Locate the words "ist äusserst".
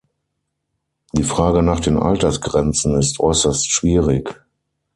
2.97-3.69